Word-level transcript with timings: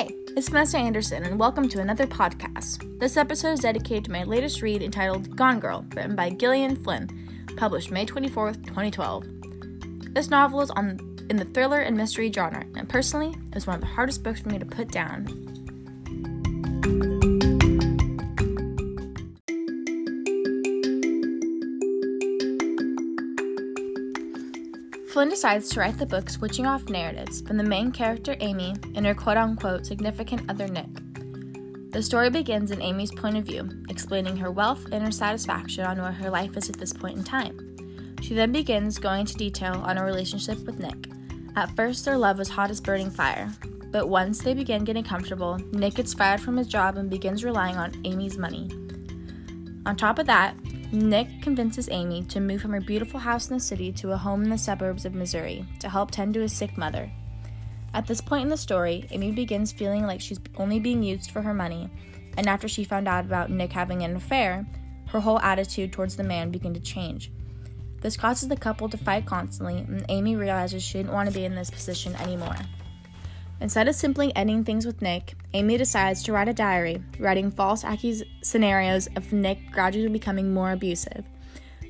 Hey, 0.00 0.16
it's 0.34 0.48
Vanessa 0.48 0.78
Anderson, 0.78 1.24
and 1.24 1.38
welcome 1.38 1.68
to 1.68 1.78
another 1.78 2.06
podcast. 2.06 2.98
This 2.98 3.18
episode 3.18 3.52
is 3.52 3.60
dedicated 3.60 4.06
to 4.06 4.10
my 4.10 4.24
latest 4.24 4.62
read 4.62 4.80
entitled 4.80 5.36
Gone 5.36 5.60
Girl, 5.60 5.84
written 5.94 6.16
by 6.16 6.30
Gillian 6.30 6.74
Flynn, 6.74 7.06
published 7.58 7.90
May 7.90 8.06
24th, 8.06 8.64
2012. 8.64 9.26
This 10.14 10.30
novel 10.30 10.62
is 10.62 10.70
on 10.70 10.98
in 11.28 11.36
the 11.36 11.44
thriller 11.44 11.80
and 11.80 11.98
mystery 11.98 12.32
genre, 12.32 12.64
and 12.76 12.88
personally, 12.88 13.36
it 13.50 13.54
was 13.54 13.66
one 13.66 13.74
of 13.74 13.82
the 13.82 13.88
hardest 13.88 14.22
books 14.22 14.40
for 14.40 14.48
me 14.48 14.58
to 14.58 14.64
put 14.64 14.90
down. 14.90 15.26
Flynn 25.10 25.28
decides 25.28 25.68
to 25.70 25.80
write 25.80 25.98
the 25.98 26.06
book 26.06 26.30
switching 26.30 26.66
off 26.66 26.88
narratives 26.88 27.40
from 27.40 27.56
the 27.56 27.64
main 27.64 27.90
character 27.90 28.36
Amy 28.38 28.76
and 28.94 29.04
her 29.04 29.14
quote 29.14 29.36
unquote 29.36 29.84
significant 29.84 30.48
other 30.48 30.68
Nick. 30.68 30.86
The 31.90 32.00
story 32.00 32.30
begins 32.30 32.70
in 32.70 32.80
Amy's 32.80 33.10
point 33.10 33.36
of 33.36 33.42
view, 33.42 33.68
explaining 33.88 34.36
her 34.36 34.52
wealth 34.52 34.86
and 34.92 35.02
her 35.02 35.10
satisfaction 35.10 35.84
on 35.84 36.00
where 36.00 36.12
her 36.12 36.30
life 36.30 36.56
is 36.56 36.70
at 36.70 36.76
this 36.76 36.92
point 36.92 37.18
in 37.18 37.24
time. 37.24 37.76
She 38.22 38.34
then 38.34 38.52
begins 38.52 39.00
going 39.00 39.22
into 39.22 39.34
detail 39.34 39.82
on 39.84 39.96
her 39.96 40.04
relationship 40.04 40.60
with 40.60 40.78
Nick. 40.78 41.08
At 41.56 41.74
first, 41.74 42.04
their 42.04 42.16
love 42.16 42.38
was 42.38 42.48
hot 42.48 42.70
as 42.70 42.80
burning 42.80 43.10
fire, 43.10 43.50
but 43.90 44.08
once 44.08 44.38
they 44.38 44.54
begin 44.54 44.84
getting 44.84 45.02
comfortable, 45.02 45.58
Nick 45.72 45.94
gets 45.94 46.14
fired 46.14 46.40
from 46.40 46.56
his 46.56 46.68
job 46.68 46.96
and 46.96 47.10
begins 47.10 47.42
relying 47.42 47.76
on 47.76 48.00
Amy's 48.04 48.38
money. 48.38 48.70
On 49.86 49.96
top 49.96 50.20
of 50.20 50.26
that, 50.26 50.54
Nick 50.92 51.40
convinces 51.40 51.88
Amy 51.92 52.24
to 52.24 52.40
move 52.40 52.60
from 52.60 52.72
her 52.72 52.80
beautiful 52.80 53.20
house 53.20 53.48
in 53.48 53.54
the 53.54 53.62
city 53.62 53.92
to 53.92 54.10
a 54.10 54.16
home 54.16 54.42
in 54.42 54.50
the 54.50 54.58
suburbs 54.58 55.04
of 55.04 55.14
Missouri 55.14 55.64
to 55.78 55.88
help 55.88 56.10
tend 56.10 56.34
to 56.34 56.40
his 56.40 56.52
sick 56.52 56.76
mother. 56.76 57.10
At 57.94 58.08
this 58.08 58.20
point 58.20 58.42
in 58.42 58.48
the 58.48 58.56
story, 58.56 59.06
Amy 59.10 59.30
begins 59.30 59.70
feeling 59.70 60.04
like 60.04 60.20
she's 60.20 60.40
only 60.56 60.80
being 60.80 61.02
used 61.02 61.30
for 61.30 61.42
her 61.42 61.54
money, 61.54 61.88
and 62.36 62.48
after 62.48 62.66
she 62.66 62.82
found 62.82 63.06
out 63.06 63.24
about 63.24 63.50
Nick 63.50 63.72
having 63.72 64.02
an 64.02 64.16
affair, 64.16 64.66
her 65.08 65.20
whole 65.20 65.38
attitude 65.40 65.92
towards 65.92 66.16
the 66.16 66.24
man 66.24 66.50
began 66.50 66.74
to 66.74 66.80
change. 66.80 67.30
This 68.00 68.16
causes 68.16 68.48
the 68.48 68.56
couple 68.56 68.88
to 68.88 68.96
fight 68.96 69.26
constantly, 69.26 69.78
and 69.78 70.04
Amy 70.08 70.34
realizes 70.34 70.82
she 70.82 70.98
didn't 70.98 71.12
want 71.12 71.28
to 71.28 71.34
be 71.34 71.44
in 71.44 71.54
this 71.54 71.70
position 71.70 72.16
anymore. 72.16 72.56
Instead 73.60 73.88
of 73.88 73.94
simply 73.94 74.34
ending 74.34 74.64
things 74.64 74.86
with 74.86 75.02
Nick, 75.02 75.34
Amy 75.52 75.76
decides 75.76 76.22
to 76.22 76.32
write 76.32 76.48
a 76.48 76.54
diary, 76.54 77.02
writing 77.18 77.50
false 77.50 77.84
accus- 77.84 78.22
scenarios 78.42 79.08
of 79.16 79.32
Nick 79.32 79.70
gradually 79.70 80.08
becoming 80.08 80.54
more 80.54 80.72
abusive. 80.72 81.24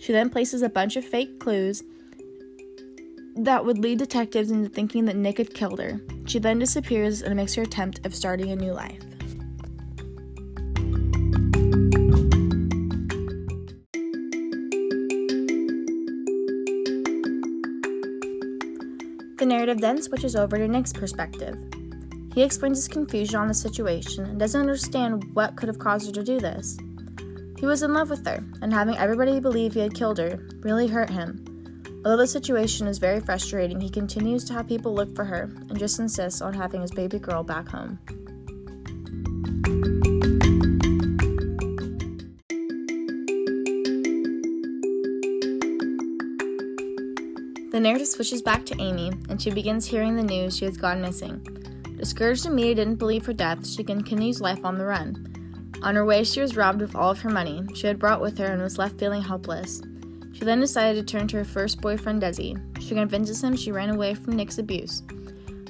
She 0.00 0.12
then 0.12 0.28
places 0.28 0.60
a 0.60 0.68
bunch 0.68 0.96
of 0.96 1.04
fake 1.04 1.40
clues 1.40 1.82
that 3.36 3.64
would 3.64 3.78
lead 3.78 3.98
detectives 3.98 4.50
into 4.50 4.68
thinking 4.68 5.06
that 5.06 5.16
Nick 5.16 5.38
had 5.38 5.54
killed 5.54 5.80
her. 5.80 6.00
She 6.26 6.38
then 6.38 6.58
disappears 6.58 7.22
and 7.22 7.34
makes 7.34 7.54
her 7.54 7.62
attempt 7.62 8.04
of 8.06 8.14
starting 8.14 8.50
a 8.50 8.56
new 8.56 8.72
life. 8.72 9.02
The 19.44 19.50
narrative 19.50 19.78
then 19.78 20.00
switches 20.00 20.36
over 20.36 20.56
to 20.56 20.66
Nick's 20.66 20.94
perspective. 20.94 21.54
He 22.32 22.42
explains 22.42 22.78
his 22.78 22.88
confusion 22.88 23.36
on 23.36 23.46
the 23.46 23.52
situation 23.52 24.24
and 24.24 24.40
doesn't 24.40 24.58
understand 24.58 25.22
what 25.34 25.54
could 25.54 25.68
have 25.68 25.78
caused 25.78 26.06
her 26.06 26.12
to 26.14 26.24
do 26.24 26.40
this. 26.40 26.78
He 27.58 27.66
was 27.66 27.82
in 27.82 27.92
love 27.92 28.08
with 28.08 28.26
her, 28.26 28.42
and 28.62 28.72
having 28.72 28.96
everybody 28.96 29.40
believe 29.40 29.74
he 29.74 29.80
had 29.80 29.92
killed 29.92 30.16
her 30.16 30.38
really 30.60 30.86
hurt 30.86 31.10
him. 31.10 31.44
Although 32.06 32.16
the 32.16 32.26
situation 32.26 32.86
is 32.86 32.96
very 32.96 33.20
frustrating, 33.20 33.82
he 33.82 33.90
continues 33.90 34.44
to 34.44 34.54
have 34.54 34.66
people 34.66 34.94
look 34.94 35.14
for 35.14 35.26
her 35.26 35.42
and 35.42 35.78
just 35.78 35.98
insists 35.98 36.40
on 36.40 36.54
having 36.54 36.80
his 36.80 36.92
baby 36.92 37.18
girl 37.18 37.42
back 37.42 37.68
home. 37.68 37.98
The 47.74 47.80
narrative 47.80 48.06
switches 48.06 48.40
back 48.40 48.64
to 48.66 48.80
Amy, 48.80 49.10
and 49.28 49.42
she 49.42 49.50
begins 49.50 49.84
hearing 49.84 50.14
the 50.14 50.22
news 50.22 50.56
she 50.56 50.64
has 50.64 50.76
gone 50.76 51.00
missing. 51.00 51.40
Discouraged 51.98 52.46
Amelia 52.46 52.76
didn't 52.76 53.00
believe 53.00 53.26
her 53.26 53.32
death, 53.32 53.66
she 53.66 53.82
continues 53.82 54.40
life 54.40 54.64
on 54.64 54.78
the 54.78 54.84
run. 54.84 55.72
On 55.82 55.96
her 55.96 56.04
way, 56.04 56.22
she 56.22 56.40
was 56.40 56.56
robbed 56.56 56.82
of 56.82 56.94
all 56.94 57.10
of 57.10 57.18
her 57.22 57.30
money 57.30 57.64
she 57.74 57.88
had 57.88 57.98
brought 57.98 58.20
with 58.20 58.38
her 58.38 58.44
and 58.44 58.62
was 58.62 58.78
left 58.78 58.96
feeling 59.00 59.22
helpless. 59.22 59.82
She 60.34 60.44
then 60.44 60.60
decided 60.60 61.04
to 61.04 61.12
turn 61.12 61.26
to 61.26 61.38
her 61.38 61.44
first 61.44 61.80
boyfriend, 61.80 62.22
Desi. 62.22 62.56
She 62.80 62.94
convinces 62.94 63.42
him 63.42 63.56
she 63.56 63.72
ran 63.72 63.90
away 63.90 64.14
from 64.14 64.36
Nick's 64.36 64.58
abuse. 64.58 65.02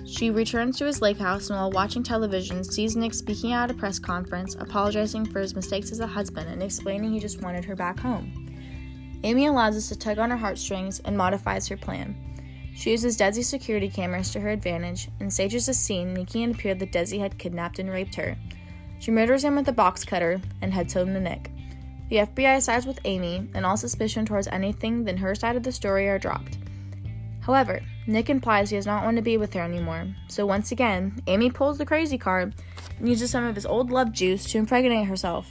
She 0.05 0.31
returns 0.31 0.77
to 0.77 0.85
his 0.85 1.01
lake 1.01 1.17
house 1.17 1.49
and 1.49 1.59
while 1.59 1.71
watching 1.71 2.03
television 2.03 2.65
sees 2.65 2.97
Nick 2.97 3.15
speaking 3.15 3.55
out 3.55 3.71
at 3.71 3.77
a 3.77 3.79
press 3.79 3.99
conference, 3.99 4.57
apologizing 4.57 5.25
for 5.25 5.41
his 5.41 5.57
mistakes 5.57 5.91
as 5.91 6.01
a 6.01 6.07
husband 6.07 6.51
and 6.51 6.63
explaining 6.63 7.15
he 7.15 7.19
just 7.19 7.41
wanted 7.41 7.65
her 7.65 7.75
back 7.75 7.99
home. 7.99 8.44
Amy 9.25 9.47
allows 9.47 9.75
us 9.75 9.89
to 9.89 9.99
tug 9.99 10.19
on 10.19 10.31
her 10.31 10.37
heartstrings 10.37 11.01
and 11.01 11.17
modifies 11.17 11.67
her 11.67 11.79
plan. 11.79 12.15
She 12.77 12.91
uses 12.91 13.17
Desi's 13.17 13.49
security 13.49 13.89
cameras 13.89 14.31
to 14.33 14.41
her 14.41 14.51
advantage 14.51 15.09
and 15.19 15.33
stages 15.33 15.67
a 15.67 15.75
scene 15.75 16.13
making 16.13 16.43
it 16.43 16.55
appear 16.55 16.75
that 16.75 16.93
Desi 16.93 17.19
had 17.19 17.39
kidnapped 17.39 17.79
and 17.79 17.89
raped 17.89 18.15
her. 18.17 18.37
She 18.99 19.11
murders 19.11 19.43
him 19.43 19.57
with 19.57 19.67
a 19.69 19.73
box 19.73 20.05
cutter 20.05 20.43
and 20.61 20.75
heads 20.75 20.93
home 20.93 21.15
to 21.15 21.21
Nick. 21.21 21.51
The 22.11 22.17
FBI 22.17 22.61
sides 22.61 22.85
with 22.85 23.01
Amy, 23.07 23.49
and 23.55 23.65
all 23.65 23.79
suspicion 23.79 24.27
towards 24.27 24.47
anything 24.49 25.05
than 25.05 25.17
her 25.17 25.35
side 25.35 25.57
of 25.57 25.63
the 25.63 25.73
story 25.73 26.07
are 26.07 26.19
dropped. 26.19 26.59
However, 27.41 27.81
Nick 28.07 28.29
implies 28.29 28.69
he 28.69 28.77
does 28.77 28.87
not 28.87 29.05
want 29.05 29.17
to 29.17 29.23
be 29.23 29.39
with 29.39 29.55
her 29.55 29.61
anymore, 29.61 30.07
so 30.29 30.45
once 30.45 30.71
again, 30.71 31.19
Amy 31.27 31.51
pulls 31.51 31.79
the 31.79 31.87
crazy 31.87 32.19
card 32.19 32.55
and 32.99 33.09
uses 33.09 33.31
some 33.31 33.45
of 33.45 33.55
his 33.55 33.65
old 33.65 33.91
love 33.91 34.13
juice 34.13 34.45
to 34.53 34.59
impregnate 34.59 35.07
herself. 35.07 35.51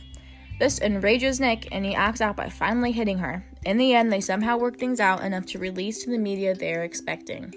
This 0.59 0.79
enrages 0.79 1.39
Nick, 1.39 1.67
and 1.71 1.83
he 1.83 1.93
acts 1.95 2.21
out 2.21 2.37
by 2.37 2.47
finally 2.47 2.91
hitting 2.91 3.17
her. 3.17 3.43
In 3.65 3.77
the 3.77 3.93
end, 3.93 4.11
they 4.11 4.21
somehow 4.21 4.57
work 4.57 4.77
things 4.77 4.99
out 4.99 5.21
enough 5.21 5.45
to 5.47 5.59
release 5.59 6.03
to 6.03 6.09
the 6.09 6.17
media 6.17 6.53
they 6.53 6.73
are 6.73 6.83
expecting. 6.83 7.53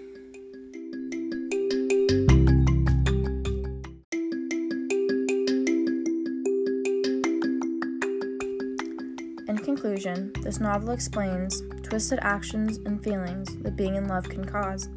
In 9.48 9.58
conclusion, 9.58 10.32
this 10.42 10.58
novel 10.58 10.90
explains 10.90 11.62
twisted 11.82 12.18
actions 12.22 12.78
and 12.78 13.02
feelings 13.02 13.56
that 13.58 13.76
being 13.76 13.94
in 13.94 14.08
love 14.08 14.28
can 14.28 14.44
cause. 14.44 14.88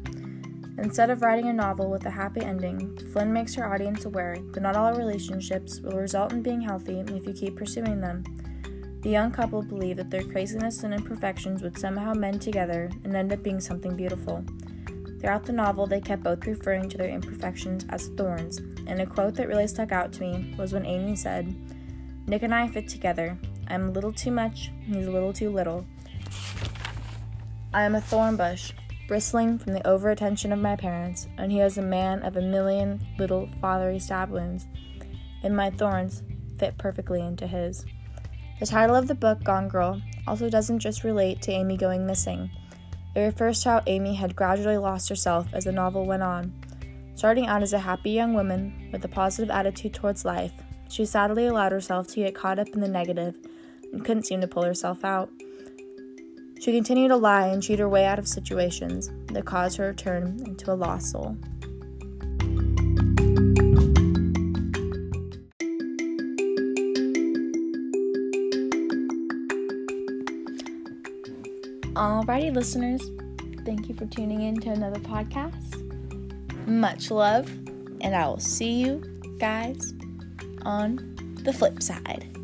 Instead 0.80 1.10
of 1.10 1.20
writing 1.20 1.48
a 1.48 1.52
novel 1.52 1.90
with 1.90 2.06
a 2.06 2.10
happy 2.10 2.40
ending, 2.40 2.96
Flynn 3.12 3.30
makes 3.30 3.54
her 3.54 3.70
audience 3.70 4.06
aware 4.06 4.38
that 4.52 4.62
not 4.62 4.76
all 4.76 4.94
relationships 4.94 5.78
will 5.80 5.98
result 5.98 6.32
in 6.32 6.42
being 6.42 6.62
healthy 6.62 7.00
if 7.00 7.26
you 7.26 7.34
keep 7.34 7.54
pursuing 7.54 8.00
them. 8.00 8.24
The 9.02 9.10
young 9.10 9.30
couple 9.30 9.62
believe 9.62 9.98
that 9.98 10.10
their 10.10 10.22
craziness 10.22 10.82
and 10.82 10.94
imperfections 10.94 11.62
would 11.62 11.78
somehow 11.78 12.14
mend 12.14 12.40
together 12.40 12.90
and 13.04 13.14
end 13.14 13.30
up 13.30 13.42
being 13.42 13.60
something 13.60 13.94
beautiful. 13.94 14.42
Throughout 15.20 15.44
the 15.44 15.52
novel, 15.52 15.86
they 15.86 16.00
kept 16.00 16.22
both 16.22 16.46
referring 16.46 16.88
to 16.88 16.96
their 16.96 17.10
imperfections 17.10 17.84
as 17.90 18.08
thorns, 18.08 18.58
and 18.86 19.02
a 19.02 19.06
quote 19.06 19.34
that 19.34 19.48
really 19.48 19.66
stuck 19.66 19.92
out 19.92 20.14
to 20.14 20.22
me 20.22 20.54
was 20.56 20.72
when 20.72 20.86
Amy 20.86 21.14
said, 21.14 21.54
Nick 22.26 22.42
and 22.42 22.54
I 22.54 22.68
fit 22.68 22.88
together. 22.88 23.38
I'm 23.68 23.90
a 23.90 23.92
little 23.92 24.12
too 24.12 24.30
much, 24.30 24.70
and 24.86 24.96
he's 24.96 25.06
a 25.06 25.10
little 25.10 25.34
too 25.34 25.50
little. 25.50 25.84
I 27.74 27.82
am 27.82 27.94
a 27.94 28.00
thorn 28.00 28.36
bush, 28.36 28.72
bristling 29.10 29.58
from 29.58 29.72
the 29.72 29.80
overattention 29.80 30.52
of 30.52 30.60
my 30.60 30.76
parents, 30.76 31.26
and 31.36 31.50
he 31.50 31.58
is 31.58 31.78
a 31.78 31.82
man 31.82 32.22
of 32.22 32.36
a 32.36 32.40
million 32.40 33.04
little 33.18 33.48
fatherly 33.60 33.98
stab 33.98 34.30
wounds, 34.30 34.68
and 35.42 35.54
my 35.54 35.68
thorns 35.68 36.22
fit 36.60 36.78
perfectly 36.78 37.20
into 37.20 37.44
his. 37.44 37.84
The 38.60 38.66
title 38.66 38.94
of 38.94 39.08
the 39.08 39.16
book, 39.16 39.42
Gone 39.42 39.66
Girl, 39.66 40.00
also 40.28 40.48
doesn't 40.48 40.78
just 40.78 41.02
relate 41.02 41.42
to 41.42 41.50
Amy 41.50 41.76
going 41.76 42.06
missing. 42.06 42.52
It 43.16 43.22
refers 43.22 43.64
to 43.64 43.70
how 43.70 43.82
Amy 43.88 44.14
had 44.14 44.36
gradually 44.36 44.78
lost 44.78 45.08
herself 45.08 45.48
as 45.52 45.64
the 45.64 45.72
novel 45.72 46.06
went 46.06 46.22
on. 46.22 46.54
Starting 47.16 47.48
out 47.48 47.64
as 47.64 47.72
a 47.72 47.80
happy 47.80 48.12
young 48.12 48.32
woman 48.32 48.90
with 48.92 49.04
a 49.04 49.08
positive 49.08 49.50
attitude 49.50 49.92
towards 49.92 50.24
life, 50.24 50.52
she 50.88 51.04
sadly 51.04 51.46
allowed 51.46 51.72
herself 51.72 52.06
to 52.06 52.20
get 52.20 52.36
caught 52.36 52.60
up 52.60 52.68
in 52.68 52.80
the 52.80 52.86
negative 52.86 53.34
and 53.92 54.04
couldn't 54.04 54.26
seem 54.26 54.40
to 54.40 54.46
pull 54.46 54.62
herself 54.62 55.04
out. 55.04 55.30
She 56.60 56.72
continued 56.72 57.08
to 57.08 57.16
lie 57.16 57.46
and 57.46 57.62
cheat 57.62 57.78
her 57.78 57.88
way 57.88 58.04
out 58.04 58.18
of 58.18 58.28
situations 58.28 59.10
that 59.28 59.46
caused 59.46 59.78
her 59.78 59.94
to 59.94 60.04
turn 60.04 60.42
into 60.44 60.70
a 60.70 60.74
lost 60.74 61.10
soul. 61.10 61.34
Alrighty, 71.94 72.54
listeners, 72.54 73.00
thank 73.64 73.88
you 73.88 73.94
for 73.94 74.04
tuning 74.04 74.42
in 74.42 74.60
to 74.60 74.68
another 74.68 75.00
podcast. 75.00 75.78
Much 76.66 77.10
love, 77.10 77.50
and 78.02 78.14
I 78.14 78.26
will 78.26 78.38
see 78.38 78.72
you 78.72 79.02
guys 79.38 79.94
on 80.62 81.36
the 81.42 81.54
flip 81.54 81.82
side. 81.82 82.36